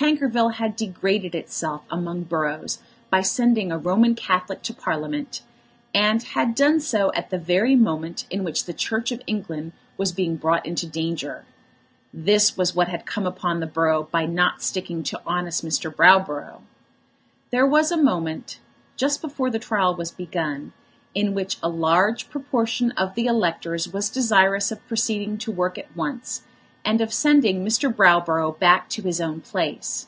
Tankerville 0.00 0.54
had 0.54 0.76
degraded 0.76 1.34
itself 1.34 1.82
among 1.90 2.22
boroughs 2.22 2.78
by 3.10 3.20
sending 3.20 3.70
a 3.70 3.76
Roman 3.76 4.14
Catholic 4.14 4.62
to 4.62 4.72
Parliament, 4.72 5.42
and 5.94 6.22
had 6.22 6.54
done 6.54 6.80
so 6.80 7.12
at 7.12 7.28
the 7.28 7.36
very 7.36 7.76
moment 7.76 8.24
in 8.30 8.42
which 8.42 8.64
the 8.64 8.72
Church 8.72 9.12
of 9.12 9.20
England 9.26 9.72
was 9.98 10.10
being 10.10 10.36
brought 10.36 10.64
into 10.64 10.86
danger. 10.86 11.44
This 12.14 12.56
was 12.56 12.74
what 12.74 12.88
had 12.88 13.04
come 13.04 13.26
upon 13.26 13.60
the 13.60 13.66
borough 13.66 14.04
by 14.10 14.24
not 14.24 14.62
sticking 14.62 15.02
to 15.02 15.20
honest 15.26 15.62
Mr. 15.62 15.94
Browborough! 15.94 16.62
There 17.50 17.66
was 17.66 17.92
a 17.92 18.02
moment, 18.02 18.58
just 18.96 19.20
before 19.20 19.50
the 19.50 19.58
trial 19.58 19.94
was 19.94 20.10
begun, 20.10 20.72
in 21.14 21.34
which 21.34 21.58
a 21.62 21.68
large 21.68 22.30
proportion 22.30 22.90
of 22.92 23.14
the 23.16 23.26
electors 23.26 23.92
was 23.92 24.08
desirous 24.08 24.72
of 24.72 24.86
proceeding 24.88 25.36
to 25.38 25.52
work 25.52 25.76
at 25.76 25.94
once, 25.94 26.40
and 26.82 27.02
of 27.02 27.12
sending 27.12 27.62
Mr. 27.62 27.94
Browborough 27.94 28.58
back 28.58 28.88
to 28.88 29.02
his 29.02 29.20
own 29.20 29.38
place. 29.42 30.06